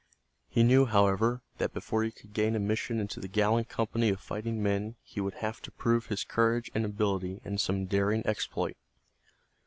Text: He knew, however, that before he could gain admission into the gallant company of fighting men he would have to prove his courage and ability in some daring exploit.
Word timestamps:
He 0.49 0.63
knew, 0.63 0.87
however, 0.87 1.43
that 1.59 1.75
before 1.75 2.01
he 2.03 2.09
could 2.09 2.33
gain 2.33 2.55
admission 2.55 2.99
into 2.99 3.19
the 3.19 3.27
gallant 3.27 3.69
company 3.69 4.09
of 4.09 4.19
fighting 4.19 4.63
men 4.63 4.95
he 5.03 5.21
would 5.21 5.35
have 5.35 5.61
to 5.61 5.71
prove 5.71 6.07
his 6.07 6.23
courage 6.23 6.71
and 6.73 6.83
ability 6.83 7.39
in 7.45 7.59
some 7.59 7.85
daring 7.85 8.25
exploit. 8.25 8.77